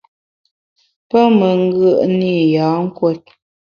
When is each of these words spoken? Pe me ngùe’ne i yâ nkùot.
Pe 1.09 1.19
me 1.37 1.49
ngùe’ne 1.63 2.29
i 2.43 2.51
yâ 2.53 2.67
nkùot. 2.85 3.21